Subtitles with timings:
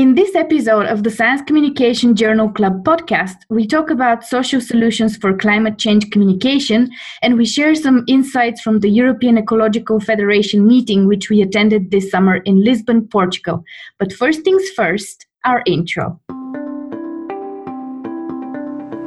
[0.00, 5.18] In this episode of the Science Communication Journal Club podcast, we talk about social solutions
[5.18, 11.06] for climate change communication and we share some insights from the European Ecological Federation meeting,
[11.06, 13.62] which we attended this summer in Lisbon, Portugal.
[13.98, 16.18] But first things first, our intro.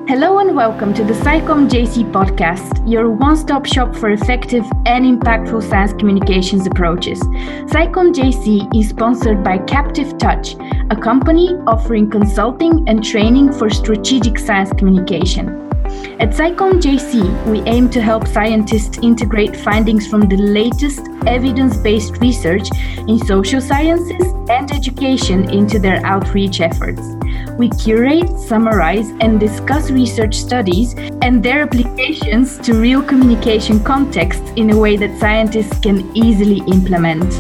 [0.06, 5.06] Hello and welcome to the SciComm JC podcast, your one stop shop for effective and
[5.06, 7.22] impactful science communications approaches.
[7.22, 10.56] SciComm JC is sponsored by Captive Touch,
[10.90, 15.63] a company offering consulting and training for strategic science communication.
[16.20, 22.18] At SciComm JC, we aim to help scientists integrate findings from the latest evidence based
[22.18, 22.70] research
[23.08, 27.02] in social sciences and education into their outreach efforts.
[27.58, 34.70] We curate, summarize, and discuss research studies and their applications to real communication contexts in
[34.70, 37.32] a way that scientists can easily implement.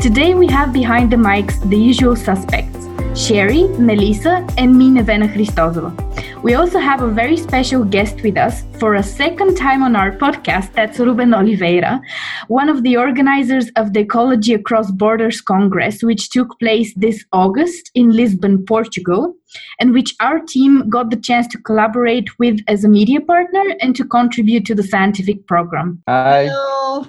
[0.00, 6.09] Today, we have behind the mics the usual suspects Sherry, Melissa, and me, Nevena Hristozova.
[6.42, 10.12] We also have a very special guest with us for a second time on our
[10.12, 10.72] podcast.
[10.72, 12.00] That's Ruben Oliveira,
[12.48, 17.90] one of the organizers of the Ecology Across Borders Congress, which took place this August
[17.94, 19.34] in Lisbon, Portugal,
[19.78, 23.94] and which our team got the chance to collaborate with as a media partner and
[23.96, 26.02] to contribute to the scientific program.
[26.08, 26.46] Hi.
[26.46, 27.06] Hello.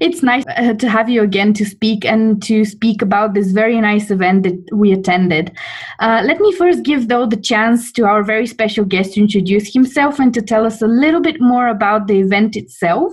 [0.00, 3.80] It's nice uh, to have you again to speak and to speak about this very
[3.80, 5.56] nice event that we attended.
[5.98, 9.72] Uh, let me first give, though, the chance to our very special guest to introduce
[9.72, 13.12] himself and to tell us a little bit more about the event itself.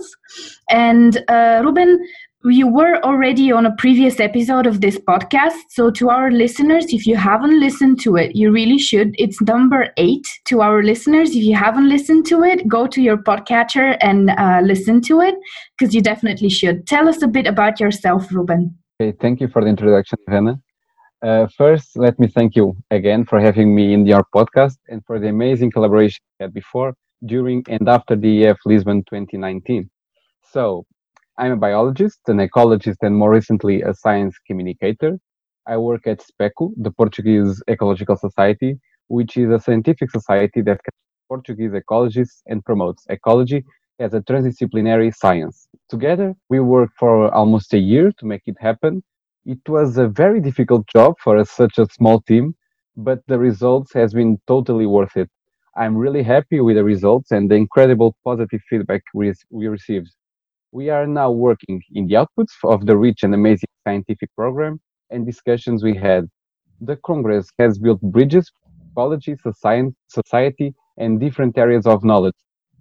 [0.70, 2.06] And uh, Ruben,
[2.44, 5.56] you were already on a previous episode of this podcast.
[5.70, 9.14] So, to our listeners, if you haven't listened to it, you really should.
[9.18, 10.26] It's number eight.
[10.46, 14.60] To our listeners, if you haven't listened to it, go to your podcatcher and uh,
[14.62, 15.34] listen to it
[15.78, 16.86] because you definitely should.
[16.86, 18.76] Tell us a bit about yourself, Ruben.
[19.00, 20.60] Okay, thank you for the introduction, Hannah.
[21.26, 25.18] Uh, first, let me thank you again for having me in your podcast and for
[25.18, 29.90] the amazing collaboration we had before, during, and after the EEF Lisbon 2019.
[30.52, 30.84] So,
[31.36, 35.18] I'm a biologist, an ecologist, and more recently, a science communicator.
[35.66, 40.80] I work at SPECO, the Portuguese Ecological Society, which is a scientific society that
[41.26, 43.64] Portuguese ecologists and promotes ecology
[43.98, 45.66] as a transdisciplinary science.
[45.88, 49.02] Together, we worked for almost a year to make it happen.
[49.46, 52.54] It was a very difficult job for a, such a small team,
[52.98, 55.30] but the results has been totally worth it.
[55.76, 60.10] I'm really happy with the results and the incredible positive feedback we, we received.
[60.72, 64.80] We are now working in the outputs of the rich and amazing scientific program
[65.10, 66.28] and discussions we had.
[66.80, 68.52] The Congress has built bridges,
[68.92, 69.36] ecology,
[70.08, 72.34] society, and different areas of knowledge.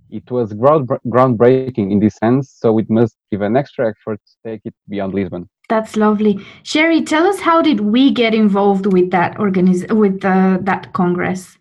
[0.09, 4.49] It was ground, groundbreaking in this sense, so it must give an extra effort to
[4.49, 5.49] take it beyond Lisbon.
[5.67, 6.39] That's lovely.
[6.63, 11.57] Sherry, tell us how did we get involved with that organiz- with uh, that congress?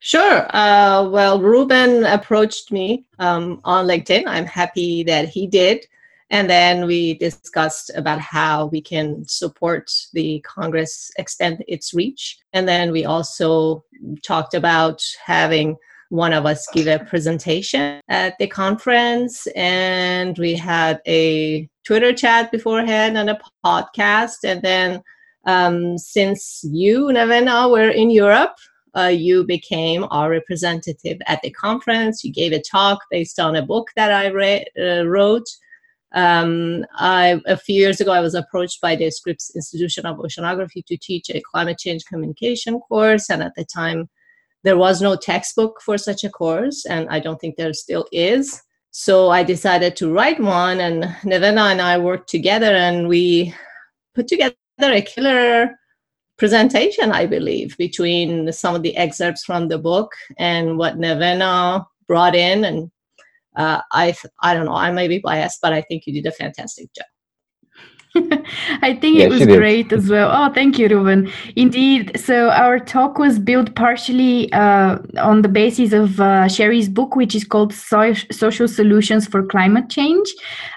[0.00, 0.46] Sure.
[0.54, 4.24] Uh, well, Ruben approached me um, on LinkedIn.
[4.26, 5.86] I'm happy that he did.
[6.28, 12.38] And then we discussed about how we can support the Congress extend its reach.
[12.52, 13.84] And then we also
[14.22, 15.76] talked about having
[16.12, 19.46] one of us give a presentation at the conference.
[19.56, 24.44] And we had a Twitter chat beforehand and a podcast.
[24.44, 25.02] And then
[25.46, 28.56] um, since you, Nevena, were in Europe,
[28.94, 32.22] uh, you became our representative at the conference.
[32.22, 35.48] You gave a talk based on a book that I re- uh, wrote.
[36.14, 40.84] Um, I, a few years ago, I was approached by the Scripps Institution of Oceanography
[40.84, 44.10] to teach a climate change communication course, and at the time,
[44.64, 48.60] there was no textbook for such a course, and I don't think there still is.
[48.90, 53.54] So I decided to write one, and Nevena and I worked together, and we
[54.14, 55.70] put together a killer
[56.38, 62.34] presentation, I believe, between some of the excerpts from the book and what Nevena brought
[62.34, 62.64] in.
[62.64, 62.90] And
[63.56, 66.32] uh, I, I don't know, I may be biased, but I think you did a
[66.32, 67.06] fantastic job.
[68.82, 70.30] I think yeah, it was great as well.
[70.30, 71.32] Oh, thank you, Ruben.
[71.56, 72.20] Indeed.
[72.20, 77.34] So our talk was built partially uh, on the basis of uh, Sherry's book, which
[77.34, 80.28] is called so- Social Solutions for Climate Change.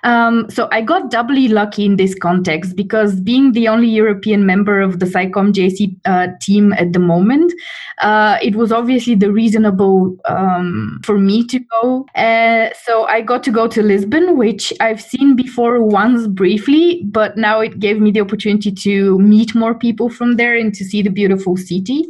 [0.05, 4.79] Um, so I got doubly lucky in this context because being the only European member
[4.79, 7.51] of the SciComm JC uh, team at the moment,
[7.97, 12.05] uh, it was obviously the reasonable um, for me to go.
[12.15, 17.24] Uh, so I got to go to Lisbon, which I've seen before once briefly, but
[17.25, 20.85] but now it gave me the opportunity to meet more people from there and to
[20.85, 22.05] see the beautiful city.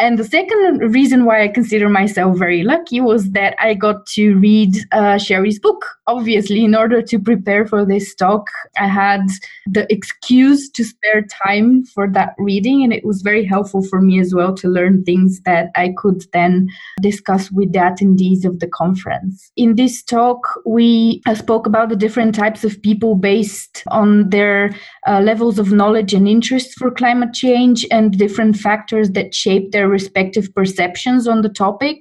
[0.00, 4.34] And the second reason why I consider myself very lucky was that I got to
[4.36, 5.84] read uh, Sherry's book.
[6.06, 8.48] Obviously, in order to prepare for this talk,
[8.78, 9.20] I had
[9.66, 14.18] the excuse to spare time for that reading, and it was very helpful for me
[14.20, 16.68] as well to learn things that I could then
[17.02, 19.52] discuss with the attendees of the conference.
[19.56, 24.74] In this talk, we uh, spoke about the different types of people based on their
[25.06, 29.89] uh, levels of knowledge and interest for climate change and different factors that shape their
[29.90, 31.98] respective perceptions on the topic.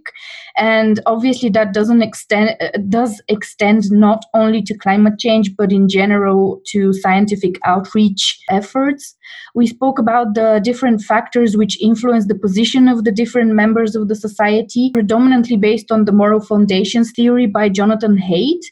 [0.58, 5.88] And obviously that doesn't extend uh, does extend not only to climate change but in
[5.88, 9.16] general to scientific outreach efforts.
[9.56, 14.08] We spoke about the different factors which influence the position of the different members of
[14.08, 18.64] the society predominantly based on the moral foundations theory by jonathan haidt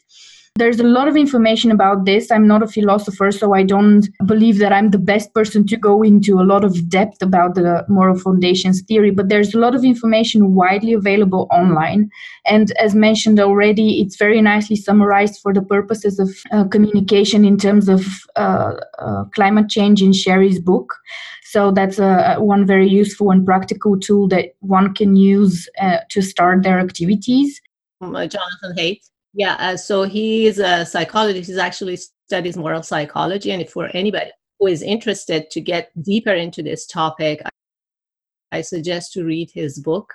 [0.58, 2.30] there's a lot of information about this.
[2.30, 6.02] I'm not a philosopher, so I don't believe that I'm the best person to go
[6.02, 9.84] into a lot of depth about the moral foundations theory, but there's a lot of
[9.84, 12.10] information widely available online.
[12.44, 17.56] And as mentioned already, it's very nicely summarized for the purposes of uh, communication in
[17.56, 18.04] terms of
[18.34, 20.92] uh, uh, climate change in Sherry's book.
[21.44, 26.62] So that's one very useful and practical tool that one can use uh, to start
[26.62, 27.60] their activities.
[28.00, 29.00] Jonathan Haidt.
[29.34, 31.50] Yeah, uh, so he is a psychologist.
[31.50, 33.50] He actually studies moral psychology.
[33.52, 37.40] And if for anybody who is interested to get deeper into this topic,
[38.52, 40.12] I suggest to read his book,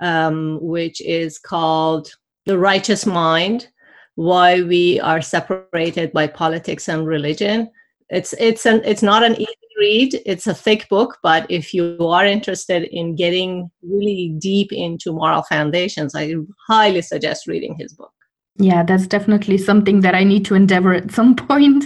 [0.00, 2.10] um, which is called
[2.46, 3.68] The Righteous Mind
[4.14, 7.70] Why We Are Separated by Politics and Religion.
[8.10, 11.96] It's, it's, an, it's not an easy read, it's a thick book, but if you
[12.00, 16.34] are interested in getting really deep into moral foundations, I
[16.68, 18.12] highly suggest reading his book.
[18.56, 21.84] Yeah, that's definitely something that I need to endeavor at some point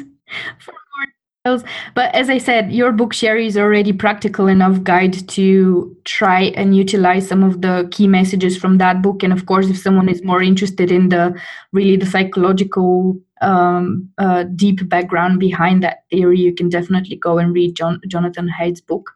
[0.59, 1.07] for more
[1.45, 1.71] details.
[1.95, 6.77] But as I said, your book, Sherry, is already practical enough guide to try and
[6.77, 9.23] utilize some of the key messages from that book.
[9.23, 11.41] And of course, if someone is more interested in the
[11.73, 17.55] really the psychological um, uh, deep background behind that theory, you can definitely go and
[17.55, 19.13] read John, Jonathan Haidt's book.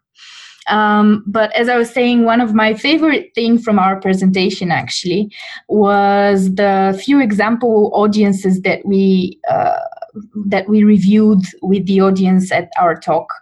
[0.68, 5.32] Um, but as I was saying, one of my favorite things from our presentation actually
[5.68, 9.80] was the few example audiences that we uh,
[10.46, 13.32] that we reviewed with the audience at our talk.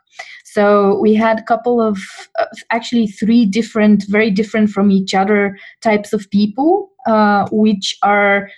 [0.53, 1.99] So we had a couple of,
[2.39, 8.49] uh, actually three different, very different from each other types of people, uh, which are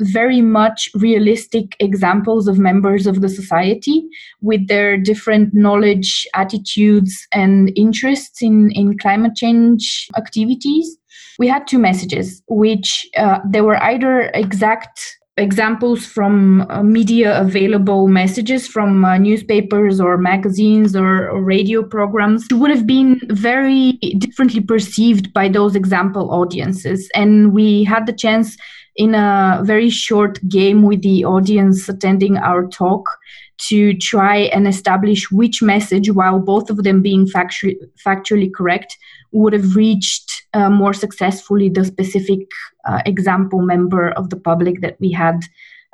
[0.00, 4.04] very much realistic examples of members of the society
[4.40, 10.96] with their different knowledge, attitudes, and interests in, in climate change activities.
[11.38, 18.08] We had two messages, which uh, they were either exact examples from uh, media available
[18.08, 24.60] messages from uh, newspapers or magazines or, or, radio programs would have been very differently
[24.62, 27.10] perceived by those example audiences.
[27.14, 28.56] And we had the chance
[28.96, 33.18] in a very short game with the audience attending our talk
[33.58, 38.96] to try and establish which message while both of them being factually, factually correct
[39.32, 42.40] would have reached uh, more successfully the specific
[42.86, 45.40] uh, example member of the public that we had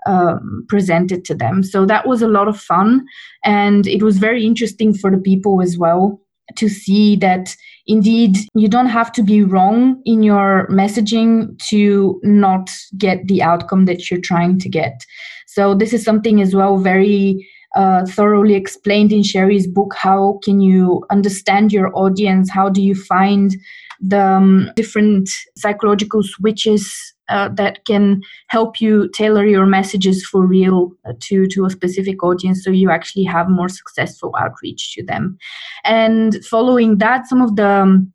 [0.06, 1.62] um, presented to them.
[1.62, 3.06] So that was a lot of fun.
[3.44, 6.20] And it was very interesting for the people as well
[6.56, 7.56] to see that
[7.86, 13.84] indeed you don't have to be wrong in your messaging to not get the outcome
[13.86, 15.04] that you're trying to get.
[15.46, 19.94] So this is something as well very uh, thoroughly explained in Sherry's book.
[19.96, 22.50] How can you understand your audience?
[22.50, 23.56] How do you find
[24.00, 30.90] the um, different psychological switches uh, that can help you tailor your messages for real
[31.08, 35.38] uh, to to a specific audience so you actually have more successful outreach to them
[35.84, 38.12] and following that some of the um,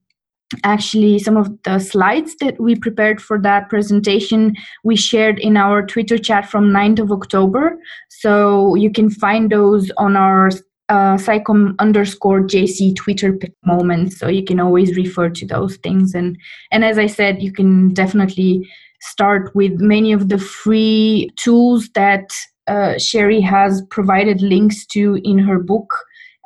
[0.63, 5.85] actually some of the slides that we prepared for that presentation we shared in our
[5.85, 7.77] twitter chat from 9th of october.
[8.09, 10.49] So you can find those on our
[10.89, 16.15] uh, SciComm underscore jc twitter moment so you can always refer to those things.
[16.15, 16.37] And
[16.71, 18.67] and as i said you can definitely
[19.01, 22.31] start with many of the free tools that
[22.67, 25.93] uh, sherry has provided links to in her book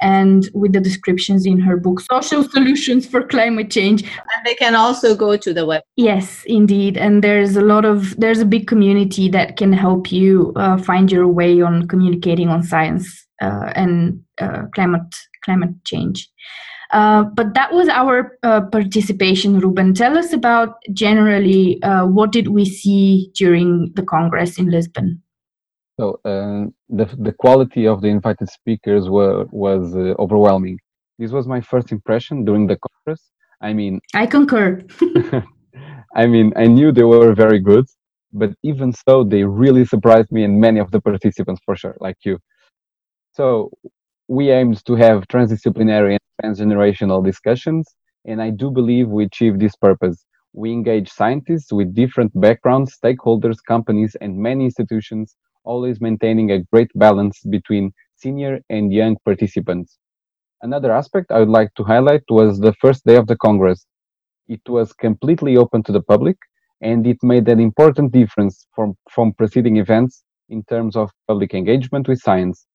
[0.01, 4.03] and with the descriptions in her book social solutions for climate change.
[4.03, 5.84] And they can also go to the web.
[5.96, 6.98] Yes indeed.
[6.98, 11.12] And there's a lot of there's a big community that can help you uh, find
[11.12, 15.15] your way on communicating on science uh, and uh, climate
[15.46, 16.29] climate change.
[16.91, 19.93] Uh, but that was our uh, participation ruben.
[19.93, 25.22] Tell us about generally uh, what did we see during the congress in lisbon
[26.01, 26.65] so uh,
[27.00, 30.77] the the quality of the invited speakers were was uh, overwhelming.
[31.20, 33.24] This was my first impression during the conference.
[33.62, 34.67] I mean, I concur.
[36.22, 37.86] I mean, I knew they were very good,
[38.34, 42.17] but even so, they really surprised me and many of the participants for sure, like
[42.25, 42.39] you.
[43.38, 43.70] So
[44.27, 47.84] we aimed to have transdisciplinary and transgenerational discussions,
[48.29, 50.17] and I do believe we achieved this purpose.
[50.53, 56.91] We engage scientists with different backgrounds, stakeholders, companies, and many institutions, always maintaining a great
[56.96, 59.98] balance between senior and young participants.
[60.62, 63.86] Another aspect I would like to highlight was the first day of the Congress.
[64.48, 66.38] It was completely open to the public,
[66.82, 72.08] and it made an important difference from, from preceding events in terms of public engagement
[72.08, 72.65] with science.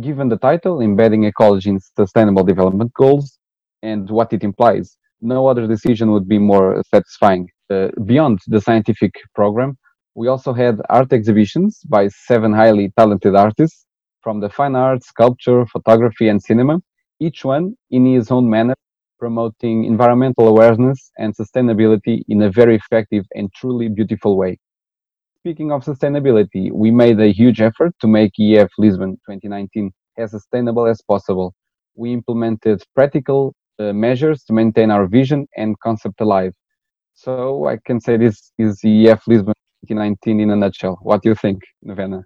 [0.00, 3.38] Given the title, Embedding Ecology in Sustainable Development Goals,
[3.82, 7.48] and what it implies, no other decision would be more satisfying.
[7.70, 9.76] Uh, beyond the scientific program,
[10.18, 13.86] we also had art exhibitions by seven highly talented artists
[14.20, 16.80] from the fine arts, sculpture, photography, and cinema,
[17.20, 18.74] each one in his own manner
[19.20, 24.58] promoting environmental awareness and sustainability in a very effective and truly beautiful way.
[25.38, 30.86] Speaking of sustainability, we made a huge effort to make EEF Lisbon 2019 as sustainable
[30.88, 31.54] as possible.
[31.94, 36.54] We implemented practical uh, measures to maintain our vision and concept alive.
[37.14, 39.54] So I can say this is EEF Lisbon
[39.86, 40.98] 2019 in a nutshell.
[41.02, 42.24] What do you think, Nevena?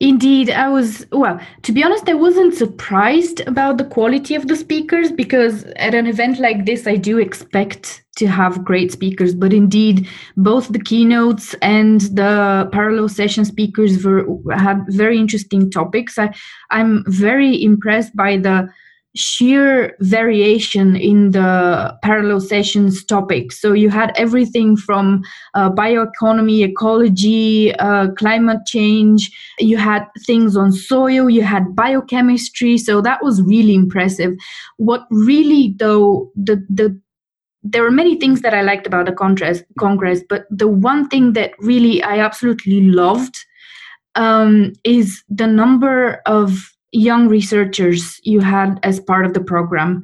[0.00, 4.56] Indeed, I was, well, to be honest, I wasn't surprised about the quality of the
[4.56, 9.34] speakers because at an event like this, I do expect to have great speakers.
[9.34, 16.18] But indeed, both the keynotes and the parallel session speakers were, had very interesting topics.
[16.18, 16.34] I,
[16.70, 18.68] I'm very impressed by the
[19.16, 23.60] sheer variation in the parallel sessions topics.
[23.60, 25.22] So you had everything from
[25.54, 29.30] uh, bioeconomy, ecology, uh, climate change.
[29.58, 31.30] You had things on soil.
[31.30, 32.76] You had biochemistry.
[32.78, 34.32] So that was really impressive.
[34.78, 37.00] What really, though, the the
[37.66, 41.32] there were many things that I liked about the Congress, Congress, but the one thing
[41.32, 43.38] that really I absolutely loved
[44.16, 50.02] um, is the number of young researchers you had as part of the program.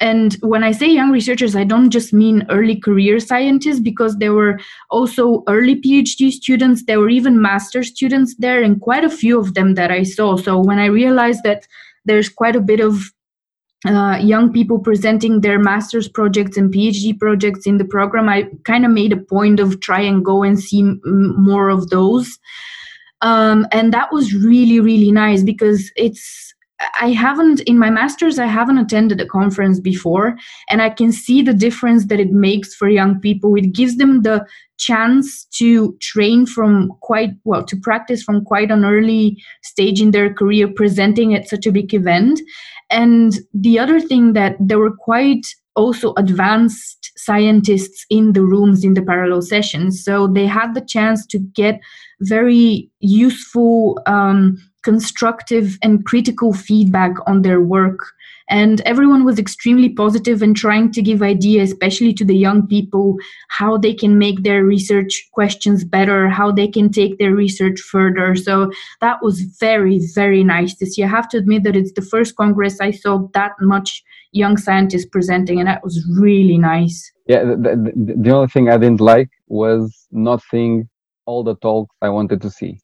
[0.00, 4.32] And when i say young researchers i don't just mean early career scientists because there
[4.32, 9.36] were also early phd students there were even master students there and quite a few
[9.36, 10.36] of them that i saw.
[10.36, 11.66] So when i realized that
[12.04, 13.02] there's quite a bit of
[13.84, 18.84] uh, young people presenting their master's projects and phd projects in the program i kind
[18.84, 21.00] of made a point of try and go and see m-
[21.36, 22.38] more of those
[23.24, 26.54] um, and that was really really nice because it's
[27.00, 30.36] I haven't in my masters I haven't attended a conference before
[30.68, 33.54] and I can see the difference that it makes for young people.
[33.54, 34.44] It gives them the
[34.78, 40.32] chance to train from quite well to practice from quite an early stage in their
[40.32, 42.40] career presenting at such a big event.
[42.90, 48.94] And the other thing that there were quite also advanced scientists in the rooms in
[48.94, 50.04] the parallel sessions.
[50.04, 51.80] So they had the chance to get
[52.20, 57.98] very useful, um, constructive, and critical feedback on their work.
[58.50, 63.16] And everyone was extremely positive and trying to give ideas, especially to the young people,
[63.48, 68.34] how they can make their research questions better, how they can take their research further.
[68.34, 68.70] So
[69.00, 71.02] that was very, very nice to see.
[71.02, 75.06] I have to admit that it's the first Congress I saw that much young scientists
[75.06, 77.10] presenting, and that was really nice.
[77.26, 80.88] Yeah, the, the, the only thing I didn't like was not seeing
[81.26, 82.80] all the talks I wanted to see.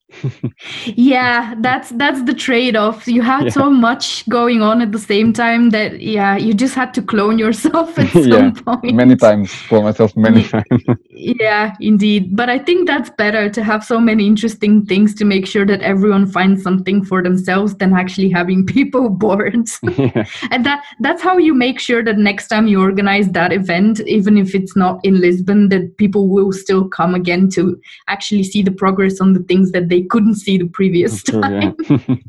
[0.87, 3.07] Yeah, that's that's the trade-off.
[3.07, 3.50] You had yeah.
[3.50, 7.38] so much going on at the same time that yeah, you just had to clone
[7.38, 8.95] yourself at some yeah, point.
[8.95, 10.64] Many times, clone myself many times.
[11.11, 12.35] yeah, indeed.
[12.35, 15.83] But I think that's better to have so many interesting things to make sure that
[15.83, 19.69] everyone finds something for themselves than actually having people bored.
[19.83, 20.25] yeah.
[20.50, 24.38] And that that's how you make sure that next time you organize that event, even
[24.38, 28.62] if it's not in Lisbon, that people will still come again to actually actually see
[28.62, 31.75] the progress on the things that they couldn't see the previous time.
[31.88, 32.16] yeah.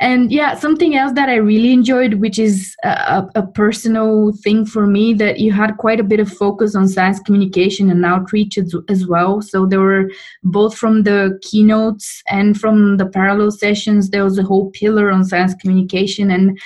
[0.00, 4.86] and yeah, something else that I really enjoyed, which is a, a, personal thing for
[4.86, 8.74] me, that you had quite a bit of focus on science communication and outreach as,
[8.88, 9.42] as well.
[9.42, 10.10] So there were
[10.44, 15.24] both from the keynotes and from the parallel sessions, there was a whole pillar on
[15.24, 16.58] science communication and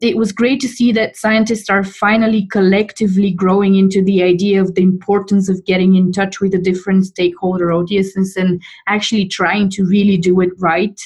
[0.00, 4.74] it was great to see that scientists are finally collectively growing into the idea of
[4.74, 9.84] the importance of getting in touch with the different stakeholder audiences and actually trying to
[9.84, 11.00] really do it right.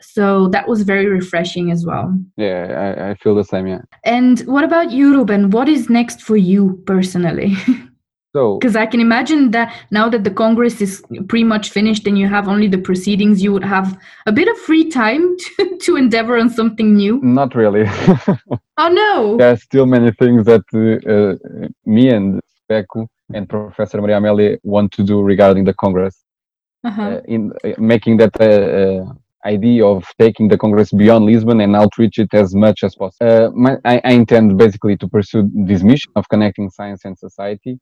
[0.00, 2.16] So that was very refreshing as well.
[2.36, 3.66] Yeah, I, I feel the same.
[3.66, 3.82] Yeah.
[4.04, 5.50] And what about you, Ruben?
[5.50, 7.56] What is next for you personally?
[8.32, 12.16] So, Because I can imagine that now that the Congress is pretty much finished and
[12.16, 15.96] you have only the proceedings, you would have a bit of free time to, to
[15.96, 17.20] endeavor on something new.
[17.22, 17.86] not really.
[18.82, 19.36] Oh no!
[19.36, 24.56] there are still many things that uh, uh, me and SPECO and Professor Maria Amélia
[24.62, 26.24] want to do regarding the Congress.
[26.82, 27.02] Uh-huh.
[27.02, 28.44] uh, in uh, making that uh,
[29.04, 29.12] uh,
[29.44, 33.30] idea of taking the Congress beyond Lisbon and outreach it as much as possible.
[33.30, 37.78] Uh, my, I, I intend basically to pursue this mission of connecting science and society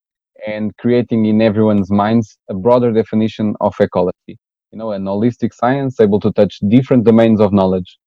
[0.46, 4.38] and creating in everyone's minds a broader definition of ecology.
[4.72, 7.98] You know, an holistic science able to touch different domains of knowledge.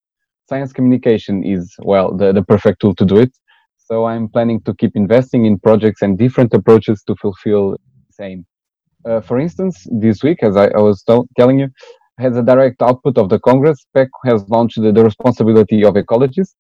[0.48, 3.32] Science communication is, well, the, the perfect tool to do it.
[3.78, 8.46] So I'm planning to keep investing in projects and different approaches to fulfill the same.
[9.06, 11.70] Uh, for instance, this week, as I, I was tell- telling you,
[12.20, 13.86] has a direct output of the Congress.
[13.96, 16.56] PEC has launched the, the responsibility of ecologists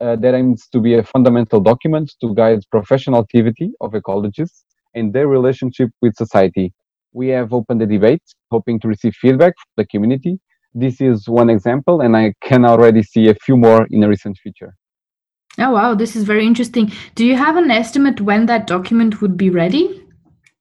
[0.00, 5.12] uh, that aims to be a fundamental document to guide professional activity of ecologists and
[5.12, 6.72] their relationship with society.
[7.12, 10.38] We have opened a debate, hoping to receive feedback from the community.
[10.74, 14.38] This is one example, and I can already see a few more in the recent
[14.38, 14.74] future.
[15.58, 16.90] Oh wow, this is very interesting.
[17.14, 20.02] Do you have an estimate when that document would be ready?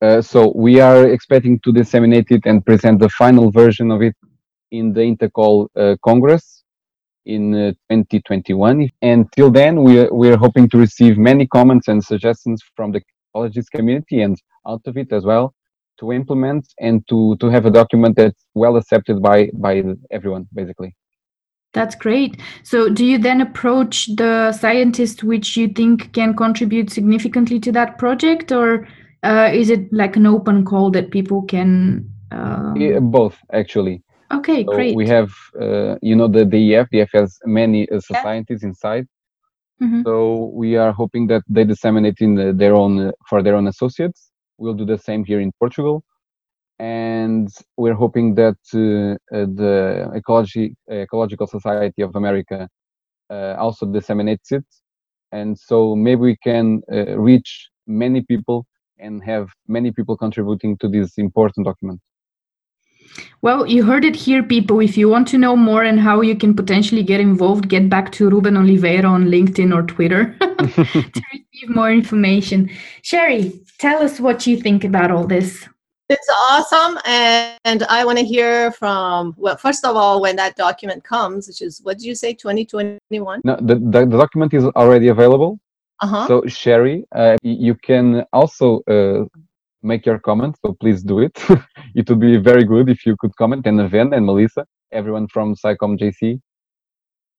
[0.04, 4.16] Uh, so we are expecting to disseminate it and present the final version of it
[4.72, 6.64] in the INTECOL uh, Congress
[7.26, 8.90] in uh, 2021.
[9.02, 12.92] And till then, we are, we are hoping to receive many comments and suggestions from
[12.92, 13.02] the
[13.34, 14.38] ecologist community and
[14.68, 15.54] out of it as well
[16.00, 20.96] to implement and to, to have a document that's well accepted by, by everyone, basically.
[21.74, 22.40] That's great.
[22.64, 27.98] So, do you then approach the scientists which you think can contribute significantly to that
[27.98, 28.88] project, or
[29.24, 32.08] uh, is it like an open call that people can?
[32.32, 32.76] Um...
[32.76, 34.04] Yeah, both, actually.
[34.32, 34.96] Okay, So great.
[34.96, 36.88] we have, uh, you know, the EEF.
[36.94, 39.08] EEF has many uh, societies inside.
[39.82, 40.04] Mhm.
[40.06, 43.68] So we are hoping that they disseminate in the, their own uh, for their own
[43.68, 44.32] associates.
[44.58, 46.04] We'll do the same here in Portugal,
[46.80, 52.70] and we're hoping that uh, uh, the ecology ecological society of America
[53.30, 54.66] uh, also disseminates it,
[55.32, 58.66] and so maybe we can uh, reach many people
[59.00, 62.00] and have many people contributing to this important document.
[63.42, 64.80] Well, you heard it here, people.
[64.80, 68.12] If you want to know more and how you can potentially get involved, get back
[68.14, 72.70] to Ruben Oliveira on LinkedIn or Twitter to receive more information.
[73.02, 75.68] Sherry, tell us what you think about all this.
[76.10, 79.34] It's awesome, and, and I want to hear from.
[79.38, 83.42] Well, first of all, when that document comes, which is what did you say, 2021?
[83.44, 85.60] No, the, the, the document is already available.
[86.02, 86.28] Uh huh.
[86.28, 89.26] So Sherry, uh, you can also uh,
[89.84, 90.56] make your comment.
[90.66, 91.38] So please do it.
[91.96, 95.56] it would be very good if you could comment, and Ven and Melissa, everyone from
[95.56, 96.40] SciComm JC,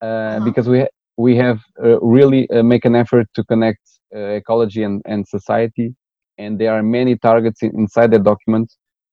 [0.03, 0.45] uh, Uh-huh.
[0.45, 3.81] because we ha- we have uh, really uh, make an effort to connect
[4.15, 5.95] uh, ecology and, and society,
[6.39, 8.69] and there are many targets in, inside the document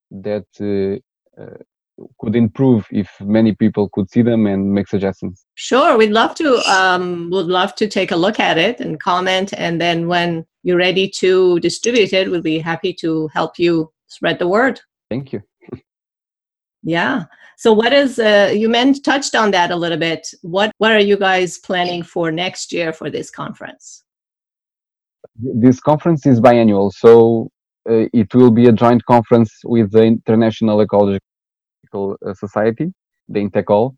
[0.10, 1.58] that uh, uh,
[2.20, 5.46] could improve if many people could see them and make suggestions.
[5.56, 6.48] Sure, we'd love to.
[6.78, 10.78] Um, would love to take a look at it and comment, and then when you're
[10.78, 14.80] ready to distribute it, we'll be happy to help you spread the word.
[15.10, 15.42] Thank you.
[16.84, 17.26] Yeah.
[17.58, 20.28] So, what is uh, you meant touched on that a little bit?
[20.42, 24.04] What What are you guys planning for next year for this conference?
[25.42, 27.50] this conference is biannual, so
[27.90, 31.20] uh, it will be a joint conference with the International Ecological
[31.94, 32.94] uh, Society,
[33.28, 33.96] the INTECOL.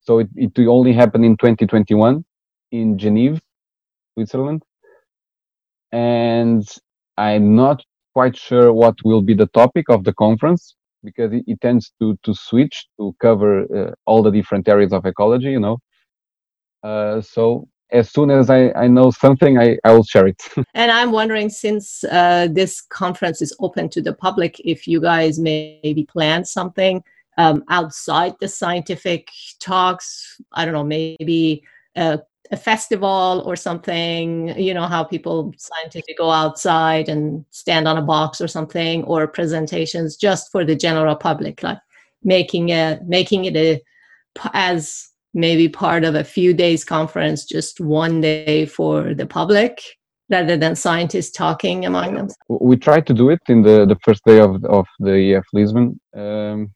[0.00, 2.24] So it, it will only happen in 2021
[2.72, 3.40] in Geneva,
[4.14, 4.62] Switzerland.
[5.92, 6.66] And
[7.16, 11.60] I'm not quite sure what will be the topic of the conference because it, it
[11.60, 15.78] tends to, to switch to cover uh, all the different areas of ecology, you know.
[16.82, 20.42] Uh, so as soon as I, I know something, I, I will share it.
[20.74, 25.38] And I'm wondering, since uh, this conference is open to the public, if you guys
[25.38, 27.02] maybe plan something
[27.38, 29.28] um, outside the scientific
[29.60, 30.40] talks.
[30.52, 31.62] I don't know, maybe
[31.96, 34.58] a, a festival or something.
[34.58, 39.26] You know how people scientifically go outside and stand on a box or something, or
[39.26, 41.78] presentations just for the general public, like
[42.22, 43.82] making a making it a
[44.52, 49.82] as maybe part of a few days conference, just one day for the public
[50.30, 52.28] rather than scientists talking among them.
[52.48, 56.00] we tried to do it in the, the first day of of the EEF Lisbon.
[56.16, 56.72] Um,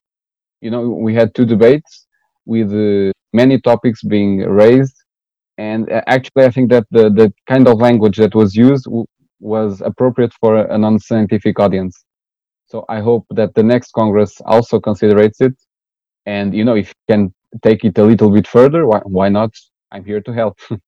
[0.61, 2.06] you know, we had two debates
[2.46, 4.96] with uh, many topics being raised,
[5.61, 9.11] and uh, actually, I think that the the kind of language that was used w-
[9.40, 11.94] was appropriate for a non-scientific audience.
[12.70, 15.57] So I hope that the next Congress also considers it,
[16.25, 19.53] and you know, if you can take it a little bit further, why why not?
[19.92, 20.57] I'm here to help.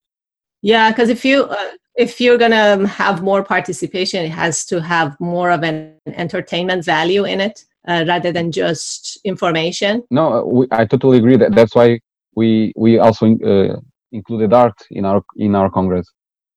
[0.64, 4.80] Yeah, because if you, uh, if you're going to have more participation, it has to
[4.80, 10.04] have more of an entertainment value in it uh, rather than just information.
[10.08, 11.36] No, uh, we, I totally agree.
[11.36, 11.98] That that's why
[12.36, 13.80] we we also uh,
[14.12, 16.06] included art in our in our congress.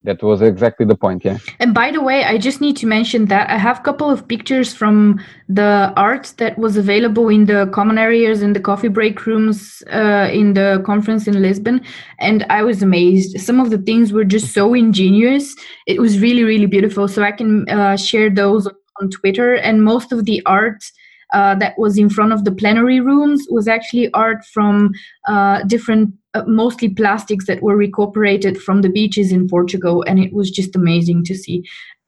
[0.03, 1.39] That was exactly the point yeah.
[1.59, 4.27] And by the way i just need to mention that i have a couple of
[4.27, 9.25] pictures from the art that was available in the common areas in the coffee break
[9.25, 11.81] rooms uh, in the conference in lisbon.
[12.19, 13.39] And i was amazed.
[13.39, 15.55] Some of the things were just so ingenious.
[15.87, 17.07] It was really really beautiful.
[17.07, 18.67] So i can uh, share those
[19.01, 19.55] on twitter.
[19.55, 20.83] And most of the art
[21.33, 24.91] uh, that was in front of the plenary rooms was actually art from
[25.27, 30.33] uh, different uh, mostly plastics that were recuperated from the beaches in Portugal, and it
[30.33, 31.63] was just amazing to see.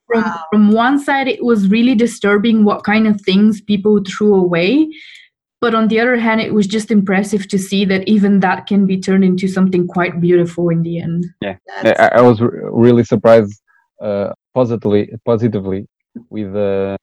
[0.07, 0.43] From, wow.
[0.51, 4.87] from one side, it was really disturbing what kind of things people threw away.
[5.59, 8.85] But on the other hand, it was just impressive to see that even that can
[8.85, 11.25] be turned into something quite beautiful in the end.
[11.41, 13.59] Yeah, I, I, was really surprised
[14.01, 15.87] uh, positively, positively
[16.29, 16.97] with the uh,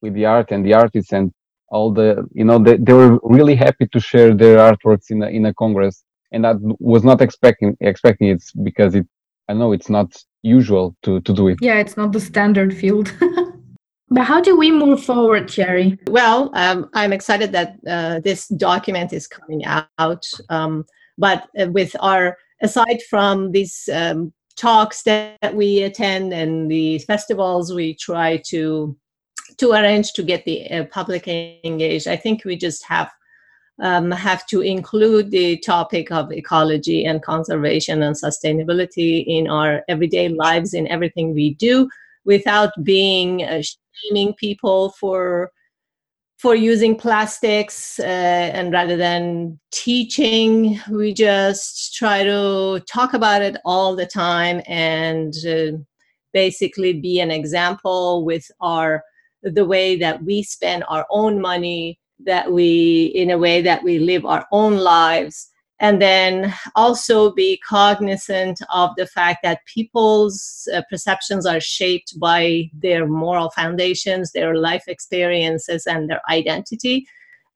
[0.00, 1.32] with the art and the artists and
[1.70, 5.26] all the you know they, they were really happy to share their artworks in a,
[5.26, 9.06] in a congress and I was not expecting expecting it because it
[9.48, 11.58] I know it's not usual to to do it.
[11.60, 13.12] Yeah, it's not the standard field.
[14.10, 15.98] but how do we move forward, Sherry?
[16.08, 20.24] Well, um, I'm excited that uh, this document is coming out.
[20.50, 20.84] Um,
[21.16, 27.72] but uh, with our aside from these um, talks that we attend and the festivals,
[27.72, 28.96] we try to
[29.56, 32.06] to arrange to get the uh, public engaged.
[32.06, 33.10] I think we just have
[33.80, 40.28] um, have to include the topic of ecology and conservation and sustainability in our everyday
[40.28, 41.88] lives in everything we do
[42.24, 45.52] without being uh, shaming people for
[46.38, 53.56] for using plastics uh, and rather than teaching we just try to talk about it
[53.64, 55.76] all the time and uh,
[56.32, 59.02] basically be an example with our
[59.50, 63.98] the way that we spend our own money that we in a way that we
[63.98, 65.50] live our own lives.
[65.80, 72.68] And then also be cognizant of the fact that people's uh, perceptions are shaped by
[72.72, 77.06] their moral foundations their life experiences and their identity.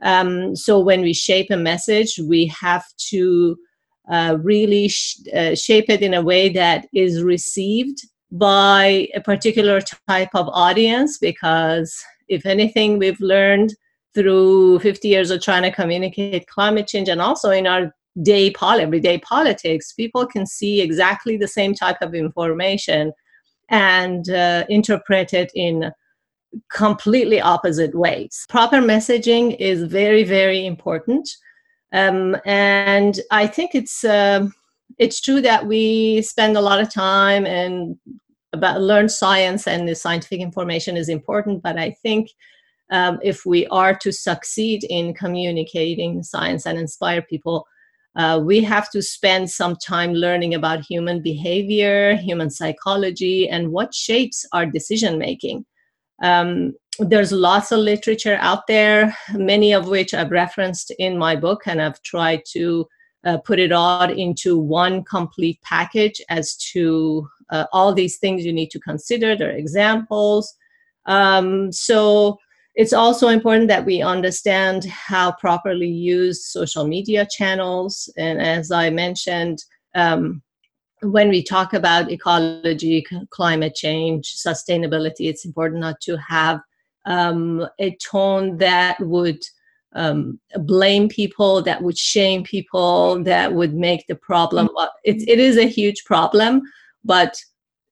[0.03, 3.57] Um, so when we shape a message we have to
[4.11, 8.03] uh, really sh- uh, shape it in a way that is received
[8.33, 11.95] by a particular type of audience because
[12.29, 13.75] if anything we've learned
[14.15, 18.81] through 50 years of trying to communicate climate change and also in our day pol-
[18.81, 23.13] everyday politics, people can see exactly the same type of information
[23.69, 25.93] and uh, interpret it in
[26.71, 28.47] completely opposite ways.
[28.49, 31.29] Proper messaging is very, very important.
[31.93, 34.49] Um, and I think it's uh,
[34.99, 37.97] it's true that we spend a lot of time and
[38.53, 42.31] about learn science and the scientific information is important, but I think
[42.91, 47.67] um, if we are to succeed in communicating science and inspire people,
[48.17, 53.95] uh, we have to spend some time learning about human behavior, human psychology, and what
[53.95, 55.65] shapes our decision making.
[56.23, 61.63] Um, there's lots of literature out there, many of which I've referenced in my book,
[61.67, 62.87] and I've tried to
[63.25, 68.53] uh, put it all into one complete package as to uh, all these things you
[68.53, 69.37] need to consider.
[69.37, 70.55] There are examples.
[71.07, 72.39] Um, so
[72.75, 78.13] it's also important that we understand how properly use social media channels.
[78.17, 79.63] And as I mentioned,
[79.95, 80.43] um,
[81.03, 86.61] when we talk about ecology, climate change, sustainability, it's important not to have
[87.05, 89.43] um, a tone that would
[89.95, 94.69] um, blame people, that would shame people, that would make the problem.
[94.69, 94.87] Mm-hmm.
[95.05, 96.63] It, it is a huge problem,
[97.05, 97.37] but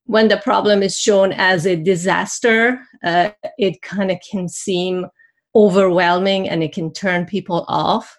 [0.04, 5.06] when the problem is shown as a disaster, uh, it kind of can seem
[5.54, 8.18] overwhelming and it can turn people off.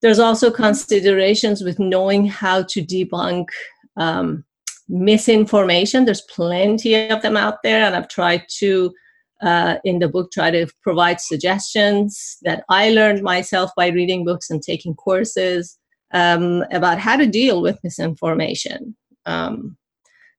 [0.00, 3.46] There's also considerations with knowing how to debunk
[3.96, 4.44] um,
[4.88, 6.04] misinformation.
[6.04, 8.92] There's plenty of them out there, and I've tried to,
[9.44, 14.50] uh, in the book, try to provide suggestions that I learned myself by reading books
[14.50, 15.78] and taking courses
[16.12, 18.96] um, about how to deal with misinformation.
[19.26, 19.76] Um,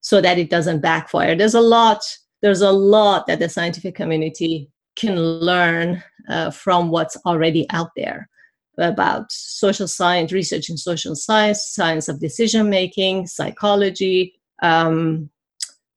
[0.02, 1.36] so that it doesn't backfire.
[1.36, 2.04] There's a lot,
[2.44, 8.30] there's a lot that the scientific community can learn uh, from what's already out there
[8.78, 14.40] about social science, research in social science, science of decision making, psychology.
[14.62, 15.32] Um,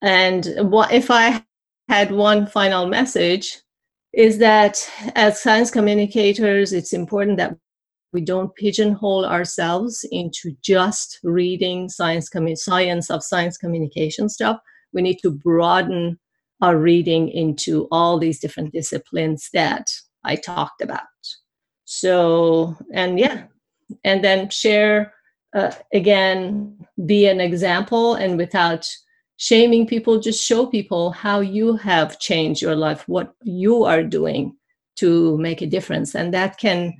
[0.00, 1.44] and what, if I
[1.88, 3.60] had one final message,
[4.12, 7.56] is that as science communicators, it's important that
[8.12, 14.58] we don't pigeonhole ourselves into just reading science commu- science of science communication stuff
[14.92, 16.18] we need to broaden
[16.60, 19.90] our reading into all these different disciplines that
[20.24, 21.02] I talked about.
[21.84, 23.44] So, and yeah,
[24.04, 25.14] and then share
[25.54, 28.88] uh, again, be an example and without
[29.38, 34.54] shaming people, just show people how you have changed your life, what you are doing
[34.96, 36.14] to make a difference.
[36.14, 36.92] And that can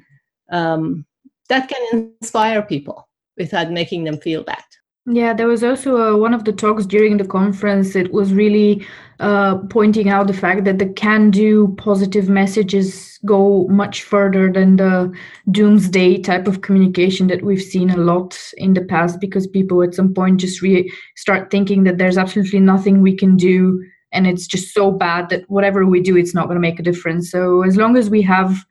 [0.50, 1.04] um,
[1.48, 4.64] that can inspire people without making them feel bad.
[5.10, 7.96] Yeah, there was also uh, one of the talks during the conference.
[7.96, 8.86] It was really
[9.20, 14.76] uh, pointing out the fact that the can do positive messages go much further than
[14.76, 15.10] the
[15.50, 19.94] doomsday type of communication that we've seen a lot in the past because people at
[19.94, 24.46] some point just re- start thinking that there's absolutely nothing we can do and it's
[24.46, 27.30] just so bad that whatever we do, it's not going to make a difference.
[27.30, 28.64] So as long as we have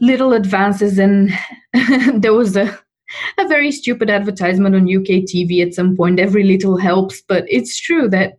[0.00, 1.30] little advances, and
[2.14, 2.78] there was a
[3.38, 6.20] a very stupid advertisement on UK TV at some point.
[6.20, 8.34] Every little helps, but it's true that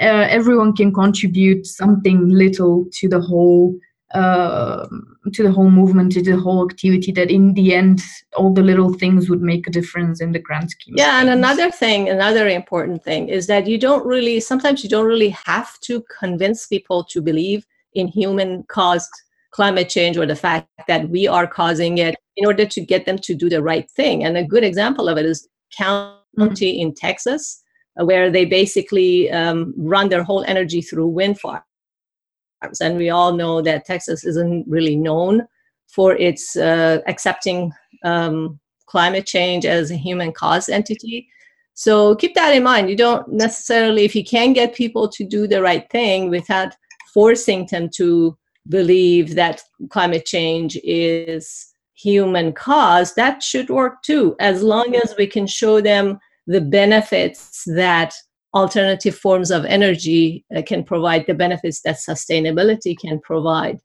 [0.00, 3.76] uh, everyone can contribute something little to the whole
[4.14, 4.88] uh,
[5.32, 7.12] to the whole movement, to the whole activity.
[7.12, 8.00] That in the end,
[8.36, 10.94] all the little things would make a difference in the grand scheme.
[10.96, 14.40] Yeah, and another thing, another important thing is that you don't really.
[14.40, 19.10] Sometimes you don't really have to convince people to believe in human caused
[19.50, 23.18] climate change or the fact that we are causing it in order to get them
[23.18, 24.24] to do the right thing.
[24.24, 26.80] And a good example of it is county mm-hmm.
[26.80, 27.62] in Texas,
[28.00, 32.80] uh, where they basically um, run their whole energy through wind farms.
[32.80, 35.46] And we all know that Texas isn't really known
[35.94, 37.72] for its uh, accepting
[38.04, 41.28] um, climate change as a human cause entity.
[41.74, 42.88] So keep that in mind.
[42.88, 46.74] You don't necessarily, if you can get people to do the right thing without
[47.12, 48.36] forcing them to
[48.68, 51.69] believe that climate change is
[52.02, 57.62] human cause, that should work too, as long as we can show them the benefits
[57.66, 58.14] that
[58.54, 63.78] alternative forms of energy uh, can provide, the benefits that sustainability can provide.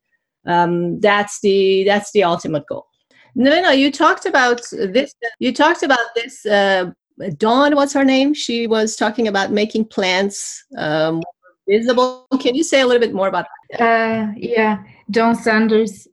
[0.47, 2.85] Um, that's the that's the ultimate goal.
[3.35, 5.13] No, no, you talked about this.
[5.39, 6.45] You talked about this.
[6.45, 6.91] Uh,
[7.37, 8.33] Dawn, what's her name?
[8.33, 11.21] She was talking about making plants um,
[11.67, 12.27] visible.
[12.39, 13.81] Can you say a little bit more about that?
[13.81, 16.07] Uh, yeah, Dawn Sanders.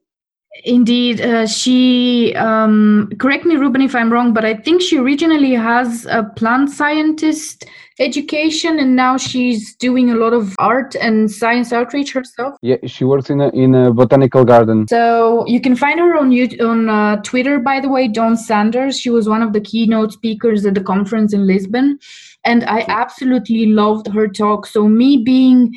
[0.65, 5.53] Indeed, uh, she, um, correct me, Ruben, if I'm wrong, but I think she originally
[5.53, 7.65] has a plant scientist
[7.99, 12.55] education and now she's doing a lot of art and science outreach herself.
[12.61, 14.87] Yeah, she works in a, in a botanical garden.
[14.87, 18.99] So you can find her on on uh, Twitter, by the way, Dawn Sanders.
[18.99, 21.99] She was one of the keynote speakers at the conference in Lisbon.
[22.45, 24.65] And I absolutely loved her talk.
[24.65, 25.73] So, me being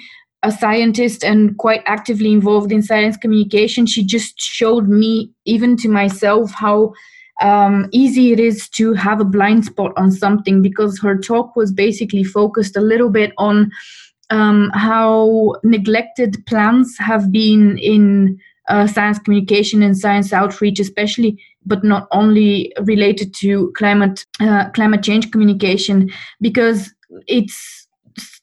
[0.47, 5.89] a scientist and quite actively involved in science communication, she just showed me, even to
[5.89, 6.93] myself, how
[7.43, 11.73] um, easy it is to have a blind spot on something because her talk was
[11.73, 13.71] basically focused a little bit on
[14.31, 21.85] um, how neglected plants have been in uh, science communication and science outreach, especially, but
[21.85, 26.93] not only related to climate uh, climate change communication, because
[27.27, 27.86] it's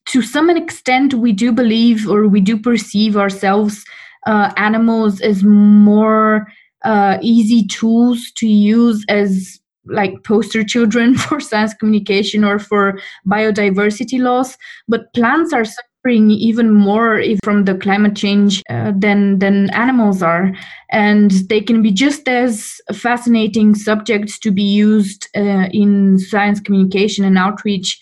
[0.06, 3.84] to some extent we do believe or we do perceive ourselves
[4.26, 6.48] uh, animals as more
[6.84, 14.20] uh, easy tools to use as like poster children for science communication or for biodiversity
[14.20, 14.58] loss.
[14.88, 20.54] But plants are suffering even more from the climate change uh, than than animals are.
[20.92, 27.26] And they can be just as fascinating subjects to be used uh, in science communication
[27.26, 28.00] and outreach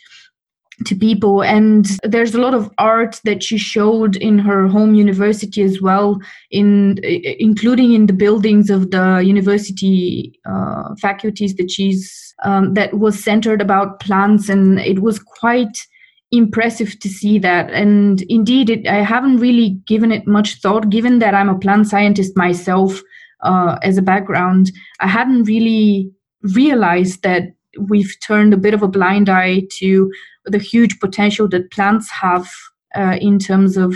[0.85, 1.43] to people.
[1.43, 6.19] And there's a lot of art that she showed in her home university as well
[6.49, 13.23] in including in the buildings of the university uh, faculties that she's um, that was
[13.23, 14.49] centered about plants.
[14.49, 15.85] And it was quite
[16.31, 17.71] impressive to see that.
[17.71, 21.89] And indeed it, i haven't really given it much thought given that i'm a plant
[21.89, 23.01] scientist myself
[23.41, 24.71] uh, as a background.
[24.99, 27.43] I hadn't really realized that
[27.79, 30.11] we've turned a bit of a blind eye to
[30.45, 32.49] the huge potential that plants have
[32.95, 33.95] uh, in terms of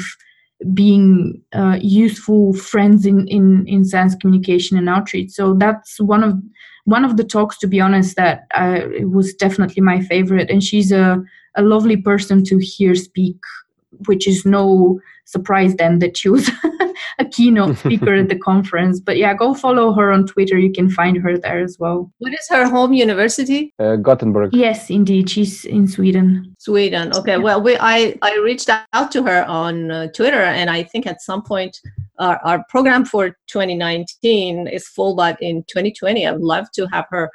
[0.74, 5.32] being uh, useful friends in, in in science communication and outreach.
[5.32, 6.34] So that's one of
[6.86, 10.50] one of the talks, to be honest, that uh, was definitely my favorite.
[10.50, 11.22] And she's a
[11.56, 13.38] a lovely person to hear speak,
[14.08, 16.50] which is no surprise then that she was
[17.20, 19.00] a keynote speaker at the conference.
[19.00, 20.58] But yeah, go follow her on Twitter.
[20.58, 22.12] You can find her there as well.
[22.20, 23.74] What is her home university?
[23.80, 24.54] Uh, Gothenburg.
[24.54, 25.30] Yes, indeed.
[25.30, 26.56] She's in Sweden.
[26.60, 27.12] Sweden.
[27.16, 27.38] Okay.
[27.38, 31.22] Well, we, I, I reached out to her on uh, Twitter, and I think at
[31.22, 31.80] some point
[32.20, 37.06] our, our program for 2019 is full, but in 2020, I would love to have
[37.10, 37.32] her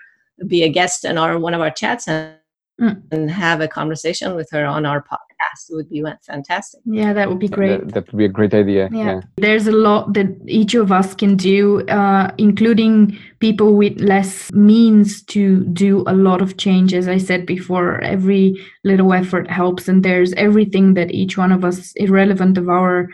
[0.46, 2.34] be a guest in our one of our chats and,
[2.80, 3.02] mm.
[3.12, 5.02] and have a conversation with her on our
[5.40, 6.80] podcast podcast would be fantastic.
[6.84, 7.80] Yeah, that would be great.
[7.80, 8.88] That, that would be a great idea.
[8.92, 9.04] Yeah.
[9.04, 9.20] yeah.
[9.36, 15.22] There's a lot that each of us can do, uh, including people with less means
[15.24, 16.94] to do a lot of change.
[16.94, 21.64] As I said before, every little effort helps, and there's everything that each one of
[21.64, 23.08] us, irrelevant of our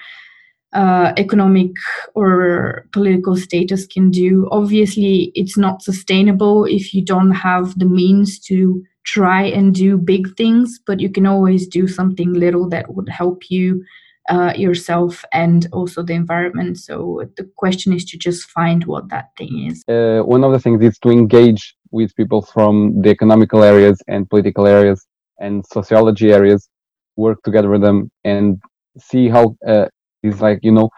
[0.72, 1.70] uh, economic
[2.14, 4.48] or political status can do.
[4.50, 10.36] Obviously, it's not sustainable if you don't have the means to try and do big
[10.36, 13.82] things, but you can always do something little that would help you
[14.28, 16.76] uh, yourself and also the environment.
[16.78, 19.84] So the question is to just find what that thing is.
[19.88, 24.28] Uh, one of the things is to engage with people from the economical areas and
[24.28, 25.06] political areas
[25.38, 26.68] and sociology areas,
[27.16, 28.60] work together with them and
[28.98, 29.86] see how uh,
[30.22, 30.88] it's like you know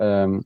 [0.00, 0.44] um,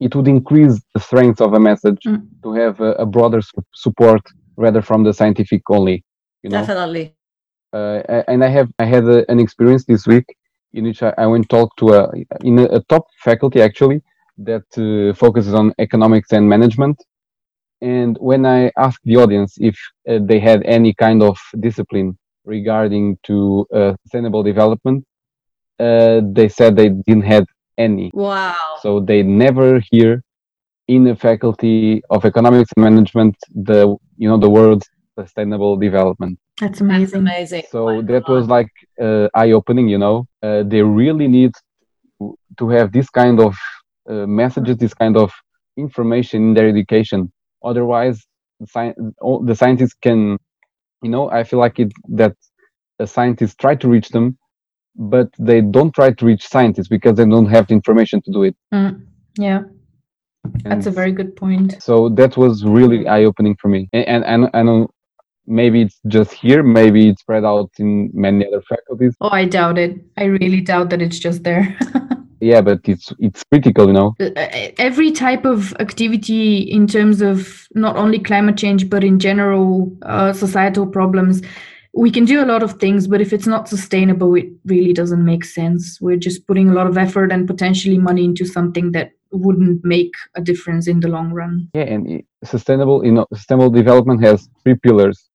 [0.00, 2.22] it would increase the strength of a message Mm.
[2.42, 4.20] to have a, a broader su- support
[4.56, 6.04] rather from the scientific only.
[6.42, 7.14] You know, Definitely.
[7.72, 10.26] uh, and I have I had a, an experience this week
[10.72, 14.02] in which I, I went talk to a in a, a top faculty actually
[14.38, 17.02] that uh, focuses on economics and management.
[17.80, 19.76] And when I asked the audience if
[20.08, 25.04] uh, they had any kind of discipline regarding to uh, sustainable development,
[25.80, 27.46] uh, they said they didn't have
[27.78, 28.10] any.
[28.14, 28.54] Wow.
[28.80, 30.22] So they never hear
[30.88, 34.82] in the faculty of economics and management the you know the word
[35.18, 36.38] sustainable development.
[36.60, 37.20] That's That's amazing.
[37.20, 37.64] amazing.
[37.70, 38.68] So that was like
[39.00, 39.88] uh, eye opening.
[39.88, 41.52] You know, uh, they really need
[42.20, 43.56] to, to have this kind of
[44.08, 45.32] uh, messages, this kind of
[45.76, 47.32] information in their education.
[47.64, 48.24] Otherwise,
[48.60, 50.38] the, sci- all- the scientists can,
[51.02, 52.34] you know, I feel like it that
[52.98, 54.38] the scientists try to reach them,
[54.96, 58.42] but they don't try to reach scientists because they don't have the information to do
[58.44, 58.56] it.
[58.72, 59.06] Mm,
[59.38, 59.62] yeah,
[60.64, 61.82] that's a very good point.
[61.82, 63.88] so that was really eye opening for me.
[63.92, 64.88] And, and, and I know
[65.52, 69.14] maybe it's just here, maybe it's spread out in many other faculties.
[69.20, 70.00] Oh, I doubt it.
[70.16, 71.76] I really doubt that it's just there.
[72.44, 74.16] Yeah, but it's it's critical, you know.
[74.18, 79.96] Uh, every type of activity in terms of not only climate change but in general
[80.02, 81.40] uh, societal problems
[81.94, 85.24] we can do a lot of things but if it's not sustainable it really doesn't
[85.24, 89.12] make sense we're just putting a lot of effort and potentially money into something that
[89.30, 94.22] wouldn't make a difference in the long run Yeah, and sustainable, you know, sustainable development
[94.22, 95.30] has three pillars.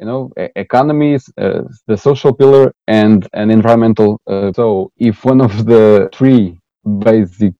[0.00, 4.20] You know, economies, uh, the social pillar, and an environmental.
[4.26, 6.58] Uh, so, if one of the three
[7.00, 7.54] basic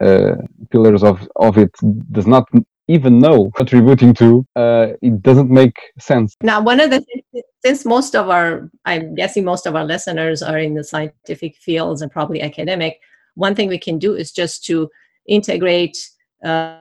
[0.00, 0.34] uh,
[0.70, 1.70] pillars of of it
[2.10, 2.48] does not
[2.88, 6.34] even know contributing to, uh, it doesn't make sense.
[6.42, 7.04] Now, one of the
[7.64, 12.02] since most of our, I'm guessing most of our listeners are in the scientific fields
[12.02, 13.00] and probably academic,
[13.34, 14.90] one thing we can do is just to
[15.26, 15.96] integrate
[16.44, 16.78] uh,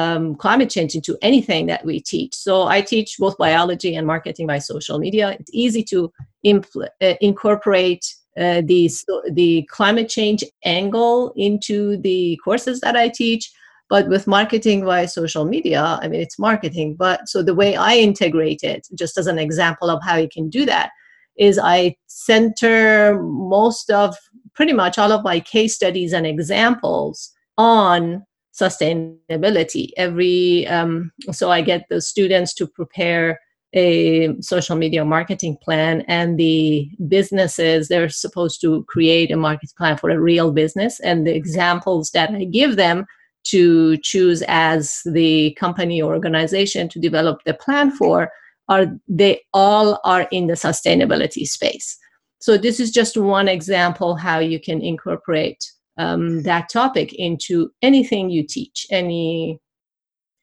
[0.00, 2.34] um, climate change into anything that we teach.
[2.34, 5.36] So I teach both biology and marketing by social media.
[5.38, 5.98] It's easy to
[6.44, 8.04] impl- uh, incorporate
[8.44, 13.44] uh, the so- the climate change angle into the courses that I teach.
[13.88, 16.94] But with marketing via social media, I mean, it's marketing.
[16.96, 20.48] But so the way I integrate it, just as an example of how you can
[20.48, 20.90] do that,
[21.36, 24.14] is I center most of
[24.54, 28.24] pretty much all of my case studies and examples on
[28.60, 29.90] sustainability.
[29.96, 33.40] Every um, so I get the students to prepare
[33.72, 39.96] a social media marketing plan, and the businesses they're supposed to create a market plan
[39.96, 43.06] for a real business, and the examples that I give them
[43.42, 48.30] to choose as the company or organization to develop the plan for
[48.68, 51.98] are they all are in the sustainability space
[52.40, 58.30] so this is just one example how you can incorporate um, that topic into anything
[58.30, 58.86] you teach.
[58.90, 59.60] Any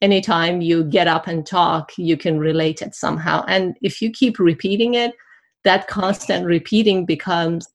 [0.02, 3.44] anytime you get up and talk you can relate it somehow.
[3.48, 5.14] And if you keep repeating it
[5.64, 7.68] that constant repeating becomes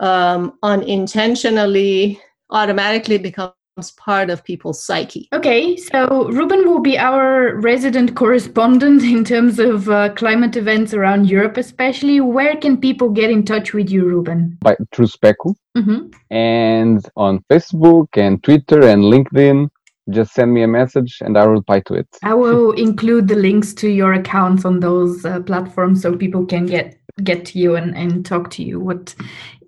[0.00, 3.54] um, unintentionally automatically becomes
[3.96, 9.88] part of people's psyche Okay, so Ruben will be our resident correspondent in terms of
[9.88, 12.20] uh, climate events around Europe, especially.
[12.20, 14.58] Where can people get in touch with you, Ruben?
[14.60, 19.68] By through SPECO hmm and on Facebook and Twitter and LinkedIn,
[20.10, 22.08] just send me a message and I will reply to it.
[22.22, 26.66] I will include the links to your accounts on those uh, platforms so people can
[26.66, 29.14] get get to you and, and talk to you what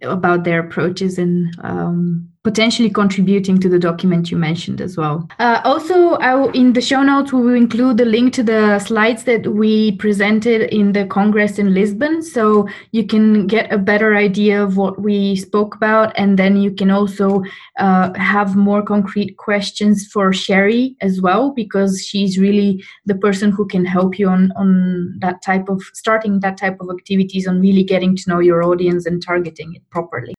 [0.03, 5.27] about their approaches and um, potentially contributing to the document you mentioned as well.
[5.39, 6.17] Uh, also,
[6.53, 10.73] in the show notes, we will include the link to the slides that we presented
[10.73, 12.23] in the Congress in Lisbon.
[12.23, 16.13] So you can get a better idea of what we spoke about.
[16.17, 17.43] And then you can also
[17.79, 23.67] uh, have more concrete questions for Sherry as well, because she's really the person who
[23.67, 27.85] can help you on, on that type of starting that type of activities, on really
[27.85, 30.35] getting to know your audience and targeting it properly.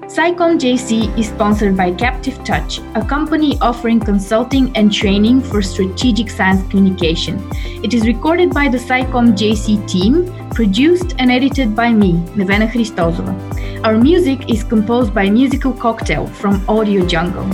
[0.09, 6.31] SciComm JC is sponsored by Captive Touch, a company offering consulting and training for strategic
[6.31, 7.39] science communication.
[7.85, 13.85] It is recorded by the SciComm JC team, produced and edited by me, Nevena Hristozova.
[13.85, 17.49] Our music is composed by Musical Cocktail from Audio Jungle.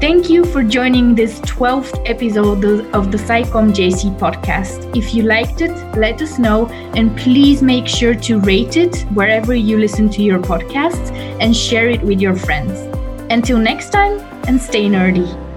[0.00, 2.64] Thank you for joining this 12th episode
[2.94, 4.96] of the SciComm JC podcast.
[4.96, 6.66] If you liked it, let us know
[6.96, 11.10] and please make sure to rate it wherever you listen to your podcasts
[11.40, 12.80] and share it with your friends.
[13.30, 14.18] Until next time,
[14.48, 15.49] and stay nerdy.